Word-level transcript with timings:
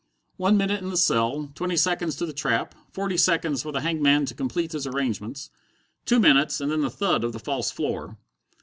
One 0.37 0.57
minute 0.57 0.81
in 0.81 0.89
the 0.89 0.97
cell, 0.97 1.51
twenty 1.53 1.77
seconds 1.77 2.15
to 2.15 2.25
the 2.25 2.33
trap, 2.33 2.73
forty 2.91 3.17
seconds 3.17 3.61
for 3.61 3.71
the 3.71 3.81
hangman 3.81 4.25
to 4.25 4.33
complete 4.33 4.71
his 4.71 4.87
arrangements: 4.87 5.51
two 6.05 6.19
minutes, 6.19 6.59
and 6.59 6.71
then 6.71 6.81
the 6.81 6.89
thud 6.89 7.23
of 7.23 7.33
the 7.33 7.39
false 7.39 7.69
floor. 7.69 8.17